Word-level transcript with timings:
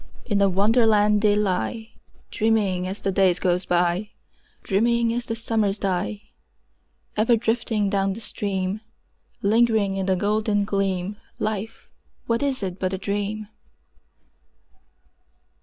In 0.25 0.41
a 0.41 0.49
Wonderland 0.49 1.21
they 1.21 1.35
lie, 1.35 1.91
Dreaming 2.31 2.87
as 2.87 3.01
the 3.01 3.11
days 3.11 3.37
go 3.37 3.59
by, 3.69 4.09
Dreaming 4.63 5.13
as 5.13 5.27
the 5.27 5.35
summers 5.35 5.77
die: 5.77 6.23
Ever 7.15 7.35
drifting 7.37 7.87
down 7.87 8.13
the 8.13 8.19
stream— 8.21 8.81
Lingering 9.43 9.97
in 9.97 10.07
the 10.07 10.15
golden 10.15 10.63
gleam— 10.65 11.17
Life, 11.37 11.87
what 12.25 12.41
is 12.41 12.63
it 12.63 12.79
but 12.79 12.93
a 12.93 12.97
dream? 12.97 13.47